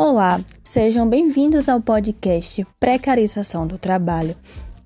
Olá, 0.00 0.40
sejam 0.62 1.08
bem-vindos 1.08 1.68
ao 1.68 1.80
podcast 1.80 2.64
Precarização 2.78 3.66
do 3.66 3.76
Trabalho. 3.76 4.36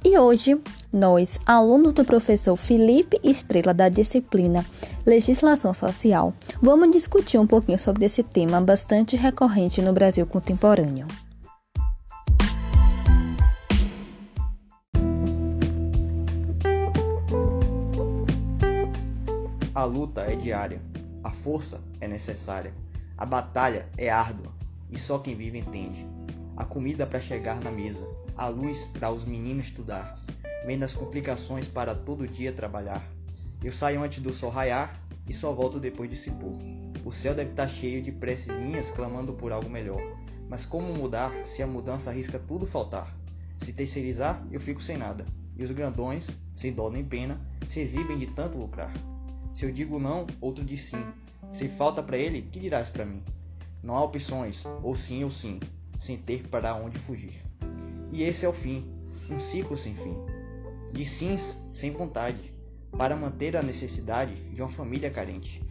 E 0.02 0.16
hoje, 0.16 0.58
nós, 0.90 1.38
alunos 1.44 1.92
do 1.92 2.02
professor 2.02 2.56
Felipe 2.56 3.20
Estrela 3.22 3.74
da 3.74 3.90
disciplina 3.90 4.64
Legislação 5.04 5.74
Social, 5.74 6.32
vamos 6.62 6.90
discutir 6.92 7.36
um 7.36 7.46
pouquinho 7.46 7.78
sobre 7.78 8.06
esse 8.06 8.22
tema 8.22 8.58
bastante 8.58 9.14
recorrente 9.14 9.82
no 9.82 9.92
Brasil 9.92 10.26
contemporâneo. 10.26 11.06
A 19.74 19.84
luta 19.84 20.22
é 20.22 20.34
diária, 20.36 20.80
a 21.22 21.30
força 21.30 21.82
é 22.00 22.08
necessária, 22.08 22.72
a 23.18 23.26
batalha 23.26 23.86
é 23.98 24.08
árdua 24.08 24.61
e 24.92 24.98
só 24.98 25.18
quem 25.18 25.34
vive 25.34 25.58
entende. 25.58 26.06
A 26.56 26.64
comida 26.64 27.06
para 27.06 27.20
chegar 27.20 27.60
na 27.60 27.70
mesa, 27.70 28.06
a 28.36 28.46
luz 28.46 28.84
para 28.84 29.10
os 29.10 29.24
meninos 29.24 29.66
estudar, 29.66 30.18
menos 30.66 30.94
complicações 30.94 31.66
para 31.66 31.94
todo 31.94 32.28
dia 32.28 32.52
trabalhar. 32.52 33.02
Eu 33.64 33.72
saio 33.72 34.02
antes 34.02 34.20
do 34.20 34.32
sol 34.32 34.50
raiar 34.50 35.00
e 35.26 35.32
só 35.32 35.52
volto 35.52 35.80
depois 35.80 36.10
de 36.10 36.16
se 36.16 36.30
pôr. 36.32 36.58
O 37.04 37.10
céu 37.10 37.34
deve 37.34 37.50
estar 37.50 37.66
tá 37.66 37.68
cheio 37.68 38.02
de 38.02 38.12
preces 38.12 38.54
minhas 38.56 38.90
clamando 38.90 39.32
por 39.32 39.50
algo 39.50 39.68
melhor. 39.68 40.00
Mas 40.48 40.66
como 40.66 40.92
mudar 40.92 41.32
se 41.46 41.62
a 41.62 41.66
mudança 41.66 42.10
arrisca 42.10 42.38
tudo 42.38 42.66
faltar? 42.66 43.16
Se 43.56 43.72
terceirizar, 43.72 44.46
eu 44.50 44.60
fico 44.60 44.82
sem 44.82 44.96
nada. 44.98 45.24
E 45.56 45.64
os 45.64 45.70
grandões, 45.70 46.30
sem 46.52 46.72
dó 46.72 46.90
nem 46.90 47.04
pena, 47.04 47.40
se 47.66 47.80
exibem 47.80 48.18
de 48.18 48.26
tanto 48.26 48.58
lucrar. 48.58 48.92
Se 49.54 49.64
eu 49.64 49.72
digo 49.72 49.98
não, 49.98 50.26
outro 50.40 50.64
diz 50.64 50.82
sim. 50.82 51.04
Se 51.50 51.68
falta 51.68 52.02
para 52.02 52.16
ele, 52.16 52.42
que 52.42 52.60
dirás 52.60 52.88
para 52.88 53.04
mim? 53.04 53.22
Não 53.82 53.96
há 53.96 54.04
opções, 54.04 54.64
ou 54.82 54.94
sim 54.94 55.24
ou 55.24 55.30
sim, 55.30 55.58
sem 55.98 56.16
ter 56.16 56.46
para 56.48 56.74
onde 56.74 56.98
fugir. 56.98 57.44
E 58.10 58.22
esse 58.22 58.44
é 58.44 58.48
o 58.48 58.52
fim, 58.52 58.88
um 59.30 59.38
ciclo 59.38 59.76
sem 59.76 59.94
fim. 59.94 60.16
De 60.92 61.04
sims 61.04 61.56
sem 61.72 61.90
vontade, 61.90 62.54
para 62.96 63.16
manter 63.16 63.56
a 63.56 63.62
necessidade 63.62 64.34
de 64.52 64.62
uma 64.62 64.68
família 64.68 65.10
carente. 65.10 65.62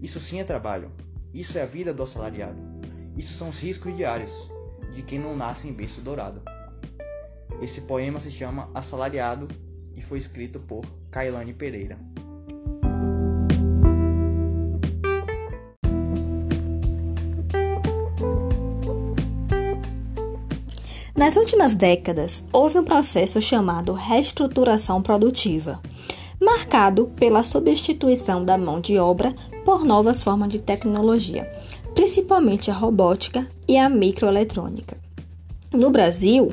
Isso 0.00 0.20
sim 0.20 0.40
é 0.40 0.44
trabalho, 0.44 0.90
isso 1.32 1.58
é 1.58 1.62
a 1.62 1.66
vida 1.66 1.94
do 1.94 2.02
assalariado. 2.02 2.58
Isso 3.16 3.34
são 3.34 3.50
os 3.50 3.60
riscos 3.60 3.94
diários 3.94 4.50
de 4.92 5.02
quem 5.02 5.18
não 5.18 5.36
nasce 5.36 5.68
em 5.68 5.72
berço 5.72 6.00
dourado. 6.00 6.42
Esse 7.60 7.82
poema 7.82 8.18
se 8.18 8.30
chama 8.30 8.70
Assalariado 8.74 9.46
e 9.94 10.00
foi 10.00 10.18
escrito 10.18 10.58
por 10.58 10.84
Kailane 11.10 11.52
Pereira. 11.52 11.98
Nas 21.16 21.36
últimas 21.36 21.74
décadas, 21.74 22.44
houve 22.52 22.78
um 22.78 22.84
processo 22.84 23.40
chamado 23.40 23.92
reestruturação 23.92 25.02
produtiva, 25.02 25.80
marcado 26.40 27.10
pela 27.16 27.42
substituição 27.42 28.44
da 28.44 28.56
mão 28.56 28.80
de 28.80 28.96
obra 28.96 29.34
por 29.64 29.84
novas 29.84 30.22
formas 30.22 30.48
de 30.48 30.60
tecnologia, 30.60 31.50
principalmente 31.94 32.70
a 32.70 32.74
robótica 32.74 33.46
e 33.68 33.76
a 33.76 33.88
microeletrônica. 33.88 34.96
No 35.72 35.90
Brasil, 35.90 36.52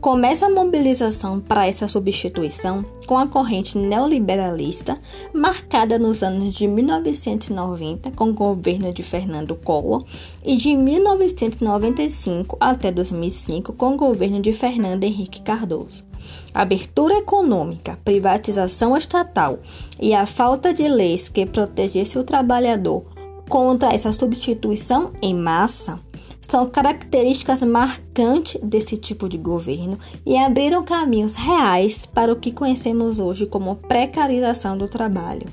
Começa 0.00 0.46
a 0.46 0.50
mobilização 0.50 1.40
para 1.40 1.66
essa 1.66 1.88
substituição 1.88 2.84
com 3.06 3.18
a 3.18 3.26
corrente 3.26 3.78
neoliberalista, 3.78 4.98
marcada 5.32 5.98
nos 5.98 6.22
anos 6.22 6.54
de 6.54 6.68
1990 6.68 8.10
com 8.12 8.28
o 8.28 8.34
governo 8.34 8.92
de 8.92 9.02
Fernando 9.02 9.56
Collor 9.56 10.04
e 10.44 10.56
de 10.56 10.76
1995 10.76 12.56
até 12.60 12.92
2005 12.92 13.72
com 13.72 13.94
o 13.94 13.96
governo 13.96 14.40
de 14.40 14.52
Fernando 14.52 15.04
Henrique 15.04 15.40
Cardoso. 15.40 16.04
abertura 16.52 17.18
econômica, 17.18 17.98
privatização 18.04 18.96
estatal 18.96 19.58
e 20.00 20.14
a 20.14 20.26
falta 20.26 20.72
de 20.72 20.86
leis 20.88 21.28
que 21.28 21.46
protegesse 21.46 22.18
o 22.18 22.24
trabalhador 22.24 23.04
contra 23.48 23.94
essa 23.94 24.12
substituição 24.12 25.12
em 25.22 25.34
massa 25.34 26.00
são 26.40 26.68
características 26.68 27.62
marcantes 27.62 28.60
desse 28.62 28.96
tipo 28.96 29.28
de 29.28 29.36
governo 29.36 29.98
e 30.24 30.36
abriram 30.36 30.84
caminhos 30.84 31.34
reais 31.34 32.06
para 32.06 32.32
o 32.32 32.36
que 32.36 32.52
conhecemos 32.52 33.18
hoje 33.18 33.46
como 33.46 33.76
precarização 33.76 34.78
do 34.78 34.88
trabalho. 34.88 35.46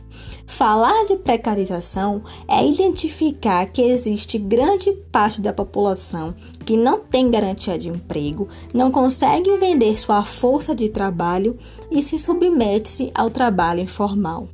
Falar 0.45 1.05
de 1.05 1.15
precarização 1.15 2.21
é 2.47 2.65
identificar 2.65 3.65
que 3.65 3.81
existe 3.81 4.37
grande 4.37 4.91
parte 5.11 5.41
da 5.41 5.53
população 5.53 6.35
que 6.65 6.77
não 6.77 6.99
tem 6.99 7.31
garantia 7.31 7.77
de 7.77 7.89
emprego, 7.89 8.47
não 8.73 8.91
consegue 8.91 9.57
vender 9.57 9.99
sua 9.99 10.23
força 10.23 10.75
de 10.75 10.89
trabalho 10.89 11.57
e 11.89 12.03
se 12.03 12.19
submete-se 12.19 13.11
ao 13.15 13.29
trabalho 13.29 13.79
informal. 13.81 14.47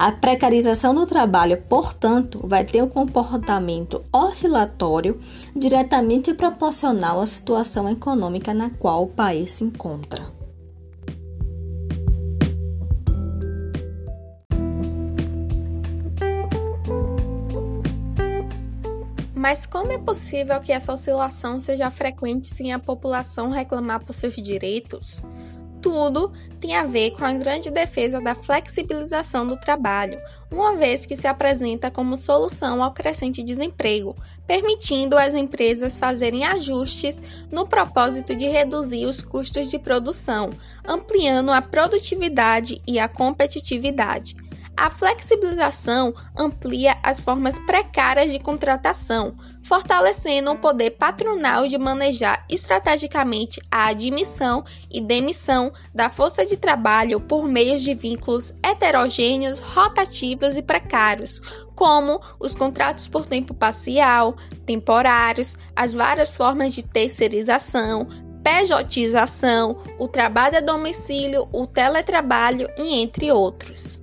A 0.00 0.10
precarização 0.10 0.94
do 0.94 1.04
trabalho, 1.04 1.62
portanto, 1.68 2.40
vai 2.42 2.64
ter 2.64 2.82
um 2.82 2.88
comportamento 2.88 4.02
oscilatório 4.10 5.20
diretamente 5.54 6.32
proporcional 6.32 7.20
à 7.20 7.26
situação 7.26 7.86
econômica 7.86 8.54
na 8.54 8.70
qual 8.70 9.02
o 9.02 9.08
país 9.08 9.52
se 9.52 9.64
encontra. 9.64 10.26
Mas 19.34 19.66
como 19.66 19.92
é 19.92 19.98
possível 19.98 20.58
que 20.60 20.72
essa 20.72 20.94
oscilação 20.94 21.60
seja 21.60 21.90
frequente 21.90 22.46
sem 22.46 22.72
a 22.72 22.78
população 22.78 23.50
reclamar 23.50 24.02
por 24.02 24.14
seus 24.14 24.34
direitos? 24.36 25.20
Tudo 25.80 26.32
tem 26.58 26.76
a 26.76 26.84
ver 26.84 27.12
com 27.12 27.24
a 27.24 27.32
grande 27.32 27.70
defesa 27.70 28.20
da 28.20 28.34
flexibilização 28.34 29.46
do 29.46 29.56
trabalho, 29.56 30.20
uma 30.50 30.76
vez 30.76 31.06
que 31.06 31.16
se 31.16 31.26
apresenta 31.26 31.90
como 31.90 32.16
solução 32.16 32.82
ao 32.82 32.92
crescente 32.92 33.42
desemprego, 33.42 34.14
permitindo 34.46 35.16
às 35.16 35.32
empresas 35.34 35.96
fazerem 35.96 36.44
ajustes 36.44 37.20
no 37.50 37.66
propósito 37.66 38.36
de 38.36 38.46
reduzir 38.46 39.06
os 39.06 39.22
custos 39.22 39.68
de 39.68 39.78
produção, 39.78 40.50
ampliando 40.86 41.50
a 41.50 41.62
produtividade 41.62 42.80
e 42.86 42.98
a 42.98 43.08
competitividade. 43.08 44.36
A 44.80 44.88
flexibilização 44.88 46.14
amplia 46.34 46.96
as 47.02 47.20
formas 47.20 47.58
precárias 47.58 48.32
de 48.32 48.38
contratação, 48.38 49.34
fortalecendo 49.62 50.50
o 50.50 50.56
poder 50.56 50.92
patronal 50.92 51.68
de 51.68 51.76
manejar 51.76 52.46
estrategicamente 52.48 53.60
a 53.70 53.88
admissão 53.88 54.64
e 54.90 54.98
demissão 54.98 55.70
da 55.94 56.08
força 56.08 56.46
de 56.46 56.56
trabalho 56.56 57.20
por 57.20 57.46
meio 57.46 57.78
de 57.78 57.92
vínculos 57.92 58.54
heterogêneos, 58.64 59.58
rotativos 59.58 60.56
e 60.56 60.62
precários, 60.62 61.42
como 61.74 62.18
os 62.40 62.54
contratos 62.54 63.06
por 63.06 63.26
tempo 63.26 63.52
parcial, 63.52 64.34
temporários, 64.64 65.58
as 65.76 65.92
várias 65.92 66.32
formas 66.32 66.72
de 66.72 66.82
terceirização, 66.82 68.08
pejotização, 68.42 69.76
o 69.98 70.08
trabalho 70.08 70.56
a 70.56 70.60
domicílio, 70.60 71.46
o 71.52 71.66
teletrabalho 71.66 72.66
e 72.78 72.94
entre 72.94 73.30
outros. 73.30 74.00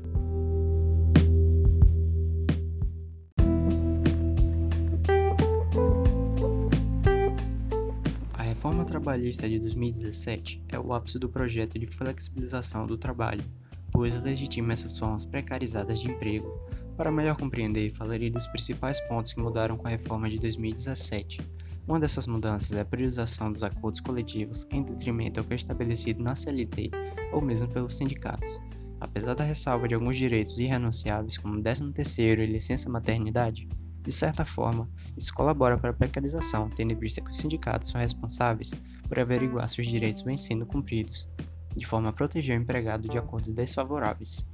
Trabalhista 8.88 9.50
de 9.50 9.59
2017 9.59 10.64
é 10.70 10.80
o 10.80 10.94
ápice 10.94 11.20
do 11.20 11.30
projeto 11.30 11.78
de 11.78 11.86
flexibilização 11.86 12.88
do 12.88 12.98
trabalho, 12.98 13.44
pois 13.92 14.18
legitima 14.24 14.74
essas 14.74 14.98
formas 14.98 15.25
precarizadas 15.25 16.00
de 16.00 16.09
emprego. 16.09 16.50
Para 16.96 17.11
melhor 17.11 17.35
compreender, 17.35 17.94
falarei 17.94 18.29
dos 18.29 18.47
principais 18.47 19.00
pontos 19.02 19.34
que 19.34 19.41
mudaram 19.41 19.78
com 19.78 19.88
a 19.88 19.91
reforma 19.91 20.29
de 20.29 20.40
2017. 20.40 21.41
Uma 21.85 22.00
dessas 22.00 22.28
mudanças 22.28 22.72
é 22.72 22.82
a 22.82 22.85
priorização 22.85 23.52
dos 23.52 23.61
acordos 23.61 24.00
coletivos 24.00 24.66
em 24.72 24.82
detrimento 24.82 25.40
ao 25.40 25.46
que 25.46 25.53
é 25.53 25.58
estabelecido 25.58 26.23
na 26.23 26.34
CLT 26.34 26.90
ou 27.34 27.41
mesmo 27.41 27.67
pelos 27.67 27.96
sindicatos. 27.96 28.59
Apesar 29.00 29.35
da 29.35 29.44
ressalva 29.44 29.88
de 29.88 29.96
alguns 29.96 30.17
direitos 30.17 30.58
irrenunciáveis, 30.58 31.38
como 31.38 31.61
13º 31.61 32.40
e 32.40 32.46
licença 32.46 32.90
maternidade, 32.90 33.67
de 34.08 34.14
certa 34.14 34.46
forma, 34.46 34.90
isso 35.18 35.34
colabora 35.34 35.78
para 35.78 35.90
a 35.90 35.94
precarização, 35.94 36.70
tendo 36.70 36.94
em 36.94 36.96
vista 36.96 37.20
que 37.20 37.30
os 37.30 37.36
sindicatos 37.36 37.90
são 37.90 38.00
responsáveis 38.00 38.74
por 39.06 39.20
averiguar 39.20 39.68
se 39.68 39.82
os 39.82 39.88
direitos 39.88 40.22
vêm 40.22 40.38
sendo 40.38 40.66
cumpridos, 40.66 41.28
de 41.76 41.86
forma 41.86 42.08
a 42.08 42.14
proteger 42.14 42.58
o 42.58 42.62
empregado 42.62 43.09
de 43.09 43.18
acordos 43.18 43.52
desfavoráveis. 43.54 44.48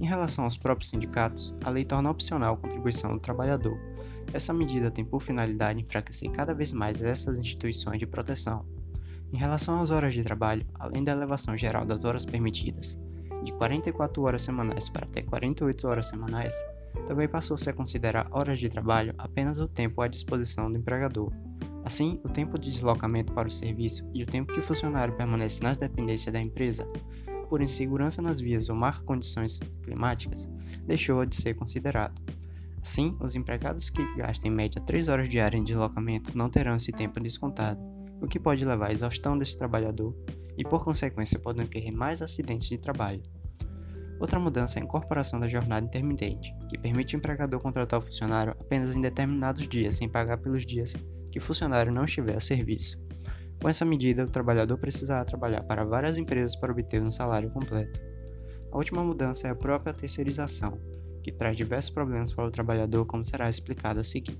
Em 0.00 0.06
relação 0.06 0.44
aos 0.44 0.56
próprios 0.56 0.88
sindicatos, 0.88 1.54
a 1.62 1.68
lei 1.68 1.84
torna 1.84 2.10
opcional 2.10 2.54
a 2.54 2.56
contribuição 2.56 3.12
do 3.12 3.20
trabalhador. 3.20 3.78
Essa 4.32 4.54
medida 4.54 4.90
tem 4.90 5.04
por 5.04 5.20
finalidade 5.20 5.78
enfraquecer 5.78 6.30
cada 6.30 6.54
vez 6.54 6.72
mais 6.72 7.02
essas 7.02 7.38
instituições 7.38 7.98
de 7.98 8.06
proteção. 8.06 8.64
Em 9.30 9.36
relação 9.36 9.78
às 9.78 9.90
horas 9.90 10.14
de 10.14 10.22
trabalho, 10.22 10.66
além 10.80 11.04
da 11.04 11.12
elevação 11.12 11.54
geral 11.54 11.84
das 11.84 12.06
horas 12.06 12.24
permitidas, 12.24 12.98
de 13.44 13.52
44 13.52 14.22
horas 14.22 14.40
semanais 14.40 14.88
para 14.88 15.04
até 15.04 15.20
48 15.20 15.86
horas 15.86 16.06
semanais, 16.06 16.54
também 17.04 17.28
passou-se 17.28 17.68
a 17.68 17.72
considerar 17.72 18.28
horas 18.30 18.58
de 18.58 18.68
trabalho 18.68 19.14
apenas 19.18 19.58
o 19.58 19.68
tempo 19.68 20.00
à 20.00 20.08
disposição 20.08 20.70
do 20.70 20.78
empregador. 20.78 21.32
Assim, 21.84 22.20
o 22.24 22.28
tempo 22.28 22.58
de 22.58 22.70
deslocamento 22.70 23.32
para 23.32 23.46
o 23.46 23.50
serviço 23.50 24.10
e 24.12 24.22
o 24.22 24.26
tempo 24.26 24.52
que 24.52 24.60
o 24.60 24.62
funcionário 24.62 25.14
permanece 25.16 25.62
nas 25.62 25.78
dependências 25.78 26.32
da 26.32 26.40
empresa, 26.40 26.84
por 27.48 27.62
insegurança 27.62 28.20
nas 28.20 28.40
vias 28.40 28.68
ou 28.68 28.74
má 28.74 28.92
condições 29.02 29.60
climáticas, 29.82 30.48
deixou 30.84 31.24
de 31.24 31.36
ser 31.36 31.54
considerado. 31.54 32.20
Assim, 32.82 33.16
os 33.20 33.34
empregados 33.34 33.90
que 33.90 34.02
gastam 34.16 34.50
em 34.50 34.54
média 34.54 34.80
3 34.80 35.08
horas 35.08 35.28
diárias 35.28 35.60
em 35.60 35.64
deslocamento 35.64 36.36
não 36.36 36.50
terão 36.50 36.76
esse 36.76 36.92
tempo 36.92 37.20
descontado, 37.20 37.80
o 38.20 38.26
que 38.26 38.40
pode 38.40 38.64
levar 38.64 38.90
à 38.90 38.92
exaustão 38.92 39.36
desse 39.36 39.56
trabalhador 39.56 40.14
e, 40.56 40.64
por 40.64 40.84
consequência, 40.84 41.38
podem 41.38 41.66
ocorrer 41.66 41.92
mais 41.92 42.22
acidentes 42.22 42.68
de 42.68 42.78
trabalho. 42.78 43.22
Outra 44.18 44.40
mudança 44.40 44.78
é 44.78 44.82
a 44.82 44.84
incorporação 44.84 45.38
da 45.38 45.48
jornada 45.48 45.84
intermitente, 45.84 46.54
que 46.68 46.78
permite 46.78 47.14
o 47.14 47.18
empregador 47.18 47.60
contratar 47.60 48.00
o 48.00 48.02
funcionário 48.02 48.54
apenas 48.58 48.94
em 48.94 49.00
determinados 49.00 49.68
dias, 49.68 49.96
sem 49.96 50.08
pagar 50.08 50.38
pelos 50.38 50.64
dias 50.64 50.94
que 51.30 51.38
o 51.38 51.42
funcionário 51.42 51.92
não 51.92 52.04
estiver 52.04 52.36
a 52.36 52.40
serviço. 52.40 52.96
Com 53.60 53.68
essa 53.68 53.84
medida, 53.84 54.24
o 54.24 54.30
trabalhador 54.30 54.78
precisará 54.78 55.24
trabalhar 55.24 55.62
para 55.64 55.84
várias 55.84 56.16
empresas 56.16 56.56
para 56.56 56.72
obter 56.72 57.02
um 57.02 57.10
salário 57.10 57.50
completo. 57.50 58.00
A 58.72 58.76
última 58.76 59.04
mudança 59.04 59.48
é 59.48 59.50
a 59.50 59.54
própria 59.54 59.92
terceirização, 59.92 60.80
que 61.22 61.32
traz 61.32 61.56
diversos 61.56 61.90
problemas 61.90 62.32
para 62.32 62.46
o 62.46 62.50
trabalhador, 62.50 63.04
como 63.06 63.24
será 63.24 63.48
explicado 63.48 64.00
a 64.00 64.04
seguir. 64.04 64.38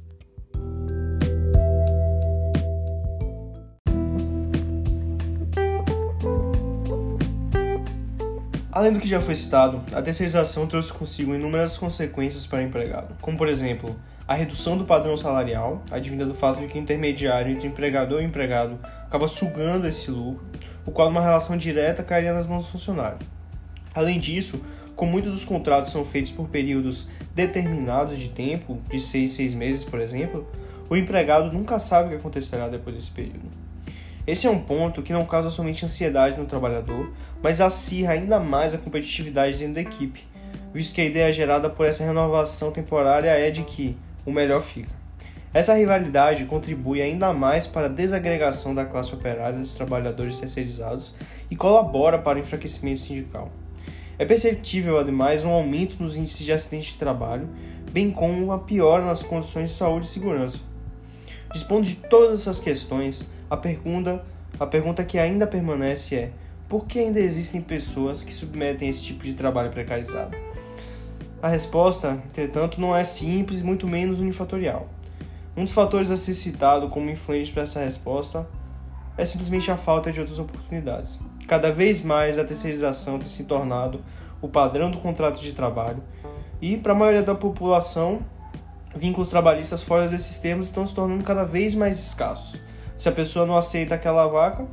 Além 8.77 8.93
do 8.93 9.01
que 9.01 9.09
já 9.09 9.23
foi 9.23 9.35
citado, 9.35 9.83
a 9.91 10.03
terceirização 10.03 10.67
trouxe 10.67 10.93
consigo 10.93 11.35
inúmeras 11.35 11.79
consequências 11.79 12.47
para 12.47 12.59
o 12.59 12.63
empregado, 12.63 13.17
como 13.23 13.35
por 13.35 13.49
exemplo, 13.49 13.97
a 14.29 14.35
redução 14.35 14.77
do 14.77 14.85
padrão 14.85 15.17
salarial, 15.17 15.83
advinda 15.91 16.27
do 16.27 16.35
fato 16.35 16.61
de 16.61 16.67
que 16.67 16.77
o 16.77 16.83
intermediário 16.83 17.51
entre 17.51 17.67
empregador 17.67 18.21
e 18.21 18.27
empregado 18.27 18.79
acaba 19.07 19.29
sugando 19.29 19.87
esse 19.87 20.11
lucro, 20.11 20.45
o 20.85 20.91
qual 20.91 21.09
uma 21.09 21.23
relação 21.23 21.57
direta 21.57 22.03
cairia 22.03 22.35
nas 22.35 22.47
mãos 22.47 22.67
do 22.67 22.73
funcionário. 22.73 23.17
Além 23.95 24.21
disso, 24.21 24.61
como 24.95 25.11
muitos 25.11 25.33
dos 25.33 25.45
contratos 25.47 25.91
são 25.91 26.05
feitos 26.05 26.31
por 26.31 26.47
períodos 26.47 27.07
determinados 27.35 28.19
de 28.19 28.29
tempo, 28.29 28.79
de 28.91 29.01
seis, 29.01 29.31
seis 29.31 29.55
meses, 29.55 29.85
por 29.85 30.01
exemplo, 30.01 30.47
o 30.91 30.97
empregado 30.99 31.51
nunca 31.51 31.79
sabe 31.79 32.09
o 32.09 32.11
que 32.11 32.17
acontecerá 32.17 32.69
depois 32.69 32.95
desse 32.95 33.11
período. 33.11 33.66
Esse 34.27 34.49
é 34.49 34.51
um 34.51 34.59
ponto 34.59 35.03
que 35.03 35.13
não 35.13 35.25
causa 35.25 35.51
somente 35.51 35.85
ansiedade 35.85 36.37
no 36.37 36.47
trabalhador, 36.47 37.13
mas 37.41 37.61
acirra 37.61 38.15
ainda 38.15 38.41
mais 38.41 38.75
a 38.75 38.79
competitividade 38.79 39.57
dentro 39.57 39.75
da 39.75 39.81
equipe, 39.81 40.27
visto 40.75 40.95
que 40.95 41.01
a 41.01 41.05
ideia 41.05 41.33
gerada 41.33 41.71
por 41.71 41.87
essa 41.87 42.03
renovação 42.03 42.73
temporária 42.73 43.31
é 43.31 43.53
de 43.53 43.63
que 43.63 43.97
o 44.25 44.33
melhor 44.33 44.61
fica. 44.61 44.91
Essa 45.55 45.75
rivalidade 45.75 46.45
contribui 46.45 47.01
ainda 47.01 47.33
mais 47.33 47.69
para 47.69 47.87
a 47.87 47.89
desagregação 47.89 48.75
da 48.75 48.85
classe 48.85 49.15
operária 49.15 49.61
dos 49.61 49.71
trabalhadores 49.71 50.41
terceirizados 50.41 51.15
e 51.49 51.55
colabora 51.55 52.19
para 52.19 52.37
o 52.37 52.41
enfraquecimento 52.41 53.01
sindical. 53.01 53.53
É 54.19 54.25
perceptível, 54.25 54.99
ademais, 54.99 55.45
um 55.45 55.51
aumento 55.51 56.03
nos 56.03 56.17
índices 56.17 56.45
de 56.45 56.53
acidentes 56.53 56.93
de 56.93 56.99
trabalho, 56.99 57.49
bem 57.93 58.11
como 58.11 58.43
uma 58.43 58.59
piora 58.59 59.05
nas 59.05 59.23
condições 59.23 59.71
de 59.71 59.77
saúde 59.77 60.07
e 60.07 60.09
segurança. 60.09 60.76
Dispondo 61.53 61.85
de 61.85 61.97
todas 61.97 62.41
essas 62.41 62.61
questões, 62.61 63.29
a 63.49 63.57
pergunta, 63.57 64.25
a 64.59 64.67
pergunta 64.67 65.05
que 65.05 65.19
ainda 65.19 65.47
permanece 65.47 66.15
é: 66.15 66.33
por 66.69 66.87
que 66.87 66.99
ainda 66.99 67.21
existem 67.21 67.61
pessoas 67.61 68.23
que 68.23 68.33
submetem 68.33 68.89
esse 68.89 69.03
tipo 69.03 69.23
de 69.23 69.35
trabalho 69.35 69.71
precarizado? 69.71 70.37
A 71.41 71.49
resposta, 71.49 72.19
entretanto, 72.27 72.81
não 72.81 72.97
é 72.97 73.05
simples, 73.05 73.63
muito 73.63 73.87
menos 73.87 74.19
unifatorial. 74.19 74.89
Um 75.57 75.65
dos 75.65 75.73
fatores 75.73 76.11
a 76.11 76.17
ser 76.17 76.35
citado 76.35 76.89
como 76.89 77.09
influente 77.09 77.53
para 77.53 77.63
essa 77.63 77.81
resposta 77.81 78.47
é 79.17 79.25
simplesmente 79.25 79.71
a 79.71 79.77
falta 79.77 80.13
de 80.13 80.21
outras 80.21 80.39
oportunidades. 80.39 81.19
Cada 81.47 81.71
vez 81.71 82.03
mais 82.03 82.37
a 82.39 82.45
terceirização 82.45 83.19
tem 83.19 83.29
se 83.29 83.45
tornado 83.45 84.03
o 84.43 84.49
padrão 84.49 84.91
do 84.91 84.99
contrato 84.99 85.41
de 85.41 85.53
trabalho 85.53 86.03
e, 86.61 86.77
para 86.77 86.93
a 86.93 86.95
maioria 86.95 87.23
da 87.23 87.35
população, 87.35 88.21
vínculos 88.97 89.29
trabalhistas 89.29 89.83
fora 89.83 90.09
desses 90.09 90.39
termos 90.39 90.67
estão 90.67 90.87
se 90.87 90.95
tornando 90.95 91.23
cada 91.23 91.45
vez 91.45 91.75
mais 91.75 91.99
escassos. 91.99 92.61
Se 92.97 93.09
a 93.09 93.13
pessoa 93.13 93.45
não 93.45 93.57
aceita 93.57 93.95
aquela 93.95 94.27
vaca, 94.27 94.67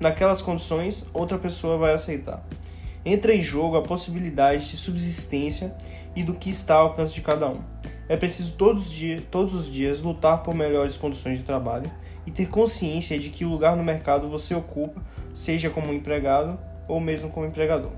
naquelas 0.00 0.40
condições, 0.40 1.06
outra 1.12 1.38
pessoa 1.38 1.76
vai 1.76 1.92
aceitar. 1.92 2.42
Entra 3.04 3.34
em 3.34 3.40
jogo 3.40 3.76
a 3.76 3.82
possibilidade 3.82 4.70
de 4.70 4.76
subsistência 4.76 5.74
e 6.16 6.22
do 6.22 6.34
que 6.34 6.50
está 6.50 6.76
ao 6.76 6.88
alcance 6.88 7.14
de 7.14 7.20
cada 7.20 7.48
um. 7.48 7.60
É 8.08 8.16
preciso 8.16 8.54
todos 8.54 8.88
os, 8.88 8.92
dias, 8.92 9.22
todos 9.30 9.54
os 9.54 9.70
dias 9.70 10.02
lutar 10.02 10.42
por 10.42 10.54
melhores 10.54 10.96
condições 10.96 11.38
de 11.38 11.44
trabalho 11.44 11.90
e 12.26 12.30
ter 12.30 12.48
consciência 12.48 13.18
de 13.18 13.30
que 13.30 13.44
o 13.44 13.48
lugar 13.48 13.76
no 13.76 13.84
mercado 13.84 14.28
você 14.28 14.54
ocupa, 14.54 15.00
seja 15.32 15.70
como 15.70 15.92
empregado 15.92 16.58
ou 16.88 16.98
mesmo 16.98 17.30
como 17.30 17.46
empregador. 17.46 17.92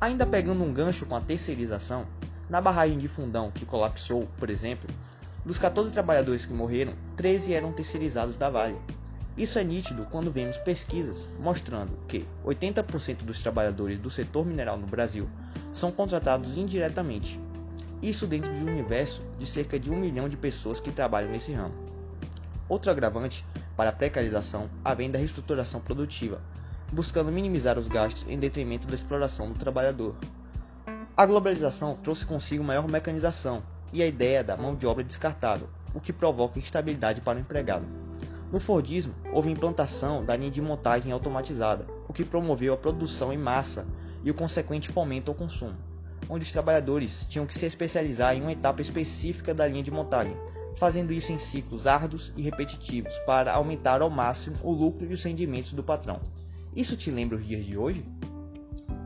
Ainda 0.00 0.24
pegando 0.24 0.64
um 0.64 0.72
gancho 0.72 1.04
com 1.04 1.14
a 1.14 1.20
terceirização, 1.20 2.06
na 2.48 2.58
barragem 2.58 2.96
de 2.96 3.06
Fundão 3.06 3.50
que 3.50 3.66
colapsou, 3.66 4.26
por 4.38 4.48
exemplo, 4.48 4.88
dos 5.44 5.58
14 5.58 5.92
trabalhadores 5.92 6.46
que 6.46 6.54
morreram, 6.54 6.94
13 7.16 7.52
eram 7.52 7.70
terceirizados 7.70 8.34
da 8.38 8.48
Vale. 8.48 8.80
Isso 9.36 9.58
é 9.58 9.64
nítido 9.64 10.06
quando 10.10 10.32
vemos 10.32 10.56
pesquisas 10.56 11.28
mostrando 11.38 11.98
que 12.08 12.26
80% 12.46 13.24
dos 13.24 13.42
trabalhadores 13.42 13.98
do 13.98 14.10
setor 14.10 14.46
mineral 14.46 14.78
no 14.78 14.86
Brasil 14.86 15.28
são 15.70 15.92
contratados 15.92 16.56
indiretamente. 16.56 17.38
Isso 18.02 18.26
dentro 18.26 18.54
de 18.54 18.60
um 18.64 18.68
universo 18.68 19.22
de 19.38 19.44
cerca 19.44 19.78
de 19.78 19.90
um 19.90 19.96
milhão 19.96 20.30
de 20.30 20.36
pessoas 20.36 20.80
que 20.80 20.90
trabalham 20.90 21.30
nesse 21.30 21.52
ramo. 21.52 21.74
Outro 22.66 22.90
agravante 22.90 23.44
para 23.76 23.90
a 23.90 23.92
precarização 23.92 24.70
advém 24.82 25.10
da 25.10 25.18
reestruturação 25.18 25.78
produtiva, 25.78 26.40
buscando 26.92 27.30
minimizar 27.30 27.78
os 27.78 27.88
gastos 27.88 28.26
em 28.28 28.38
detrimento 28.38 28.88
da 28.88 28.94
exploração 28.94 29.48
do 29.48 29.58
trabalhador. 29.58 30.16
A 31.16 31.24
globalização 31.24 31.96
trouxe 31.96 32.26
consigo 32.26 32.64
maior 32.64 32.88
mecanização 32.88 33.62
e 33.92 34.02
a 34.02 34.06
ideia 34.06 34.42
da 34.42 34.56
mão 34.56 34.74
de 34.74 34.86
obra 34.86 35.04
descartável, 35.04 35.68
o 35.94 36.00
que 36.00 36.12
provoca 36.12 36.58
instabilidade 36.58 37.20
para 37.20 37.38
o 37.38 37.40
empregado. 37.40 37.86
No 38.52 38.58
Fordismo, 38.58 39.14
houve 39.32 39.50
implantação 39.50 40.24
da 40.24 40.36
linha 40.36 40.50
de 40.50 40.60
montagem 40.60 41.12
automatizada, 41.12 41.86
o 42.08 42.12
que 42.12 42.24
promoveu 42.24 42.74
a 42.74 42.76
produção 42.76 43.32
em 43.32 43.38
massa 43.38 43.86
e 44.24 44.30
o 44.30 44.34
consequente 44.34 44.90
fomento 44.90 45.30
ao 45.30 45.36
consumo, 45.36 45.76
onde 46.28 46.44
os 46.44 46.50
trabalhadores 46.50 47.24
tinham 47.26 47.46
que 47.46 47.54
se 47.54 47.66
especializar 47.66 48.34
em 48.34 48.42
uma 48.42 48.52
etapa 48.52 48.82
específica 48.82 49.54
da 49.54 49.68
linha 49.68 49.84
de 49.84 49.90
montagem, 49.92 50.36
fazendo 50.74 51.12
isso 51.12 51.32
em 51.32 51.38
ciclos 51.38 51.86
árduos 51.86 52.32
e 52.36 52.42
repetitivos 52.42 53.16
para 53.20 53.52
aumentar 53.52 54.02
ao 54.02 54.10
máximo 54.10 54.56
o 54.62 54.72
lucro 54.72 55.06
e 55.08 55.12
os 55.12 55.22
rendimentos 55.22 55.72
do 55.72 55.84
patrão. 55.84 56.20
Isso 56.74 56.96
te 56.96 57.10
lembra 57.10 57.36
os 57.36 57.46
dias 57.46 57.64
de 57.64 57.76
hoje? 57.76 58.04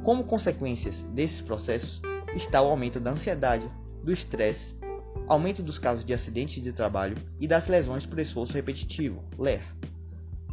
Como 0.02 0.24
consequências 0.24 1.02
desses 1.04 1.40
processos 1.40 2.02
está 2.34 2.60
o 2.60 2.68
aumento 2.68 3.00
da 3.00 3.10
ansiedade, 3.10 3.70
do 4.02 4.12
estresse, 4.12 4.76
aumento 5.26 5.62
dos 5.62 5.78
casos 5.78 6.04
de 6.04 6.12
acidentes 6.12 6.62
de 6.62 6.72
trabalho 6.72 7.16
e 7.40 7.48
das 7.48 7.68
lesões 7.68 8.04
por 8.04 8.18
esforço 8.18 8.52
repetitivo, 8.52 9.24
LER. 9.38 9.62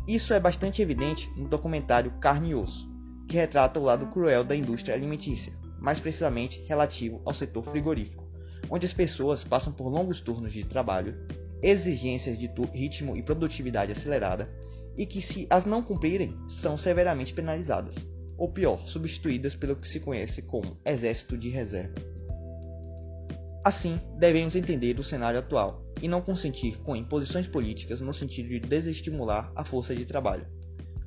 Isso 0.07 0.33
é 0.33 0.39
bastante 0.39 0.81
evidente 0.81 1.29
no 1.35 1.49
documentário 1.49 2.13
Carne 2.21 2.51
e 2.51 2.55
Osso, 2.55 2.89
que 3.27 3.35
retrata 3.35 3.79
o 3.79 3.83
lado 3.83 4.07
cruel 4.07 4.43
da 4.43 4.55
indústria 4.55 4.95
alimentícia, 4.95 5.53
mais 5.79 5.99
precisamente 5.99 6.63
relativo 6.65 7.21
ao 7.25 7.33
setor 7.33 7.63
frigorífico, 7.63 8.25
onde 8.69 8.85
as 8.85 8.93
pessoas 8.93 9.43
passam 9.43 9.73
por 9.73 9.89
longos 9.89 10.21
turnos 10.21 10.53
de 10.53 10.63
trabalho, 10.63 11.17
exigências 11.61 12.37
de 12.37 12.49
ritmo 12.73 13.17
e 13.17 13.21
produtividade 13.21 13.91
acelerada 13.91 14.49
e 14.97 15.05
que, 15.05 15.21
se 15.21 15.47
as 15.49 15.65
não 15.65 15.81
cumprirem, 15.81 16.35
são 16.47 16.77
severamente 16.77 17.33
penalizadas, 17.33 18.07
ou 18.37 18.51
pior, 18.51 18.87
substituídas 18.87 19.55
pelo 19.55 19.75
que 19.75 19.87
se 19.87 19.99
conhece 19.99 20.41
como 20.41 20.77
exército 20.85 21.37
de 21.37 21.49
reserva. 21.49 21.95
Assim, 23.63 23.99
devemos 24.17 24.55
entender 24.55 24.99
o 24.99 25.03
cenário 25.03 25.39
atual 25.39 25.85
e 26.01 26.07
não 26.07 26.21
consentir 26.21 26.79
com 26.79 26.95
imposições 26.95 27.45
políticas 27.47 28.01
no 28.01 28.13
sentido 28.13 28.49
de 28.49 28.59
desestimular 28.59 29.51
a 29.55 29.63
força 29.63 29.95
de 29.95 30.03
trabalho. 30.03 30.47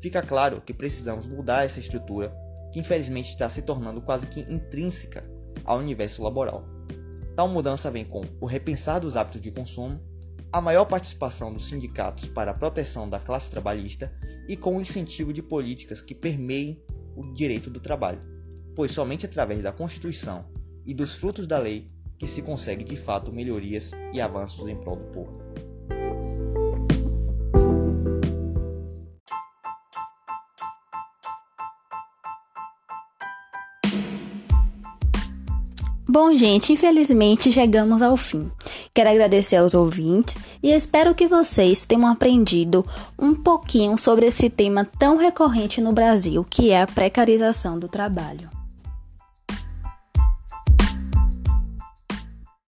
Fica 0.01 0.23
claro 0.23 0.61
que 0.61 0.73
precisamos 0.73 1.27
mudar 1.27 1.65
essa 1.65 1.81
estrutura 1.81 2.33
que 2.73 2.79
infelizmente 2.79 3.31
está 3.31 3.49
se 3.49 3.63
tornando 3.63 4.01
quase 4.03 4.27
que 4.29 4.41
intrínseca 4.41 5.25
ao 5.65 5.79
universo 5.79 6.23
laboral. 6.23 6.65
Tal 7.35 7.49
mudança 7.49 7.91
vem 7.91 8.05
com 8.05 8.25
o 8.41 8.47
repensar 8.47 9.01
dos 9.01 9.17
hábitos 9.17 9.41
de 9.41 9.51
consumo, 9.51 10.01
a 10.55 10.61
maior 10.61 10.85
participação 10.85 11.53
dos 11.53 11.69
sindicatos 11.69 12.27
para 12.29 12.53
a 12.53 12.55
proteção 12.55 13.09
da 13.09 13.19
classe 13.19 13.51
trabalhista 13.51 14.15
e 14.49 14.57
com 14.57 14.77
o 14.77 14.81
incentivo 14.81 15.33
de 15.33 15.43
políticas 15.43 16.01
que 16.01 16.15
permeiem 16.15 16.81
o 17.17 17.33
direito 17.33 17.69
do 17.69 17.81
trabalho, 17.81 18.23
pois 18.77 18.93
somente 18.93 19.27
através 19.27 19.65
da 19.65 19.73
Constituição 19.73 20.45
e 20.87 20.95
dos 20.95 21.17
frutos 21.17 21.49
da 21.49 21.59
lei 21.59 21.91
que 22.17 22.29
se 22.29 22.41
consegue 22.41 22.85
de 22.85 22.95
fato 22.95 23.33
melhorias 23.33 23.91
e 24.13 24.21
avanços 24.21 24.69
em 24.69 24.77
prol 24.77 24.95
do 24.95 25.07
povo. 25.07 25.43
Bom, 36.09 36.37
gente, 36.37 36.73
infelizmente 36.73 37.51
chegamos 37.51 38.01
ao 38.01 38.17
fim. 38.17 38.53
Quero 38.95 39.11
agradecer 39.11 39.57
aos 39.57 39.75
ouvintes 39.75 40.39
e 40.63 40.71
espero 40.71 41.17
que 41.17 41.27
vocês 41.27 41.85
tenham 41.85 42.07
aprendido 42.07 42.87
um 43.19 43.35
pouquinho 43.35 43.99
sobre 43.99 44.27
esse 44.27 44.49
tema 44.49 44.85
tão 44.85 45.17
recorrente 45.17 45.81
no 45.81 45.93
Brasil, 45.93 46.47
que 46.49 46.71
é 46.71 46.81
a 46.81 46.87
precarização 46.87 47.77
do 47.77 47.89
trabalho. 47.89 48.54